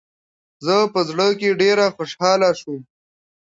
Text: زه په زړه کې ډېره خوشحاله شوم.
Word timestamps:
زه 0.65 0.75
په 0.93 0.99
زړه 1.09 1.27
کې 1.39 1.57
ډېره 1.61 1.85
خوشحاله 1.95 2.49
شوم. 2.59 2.81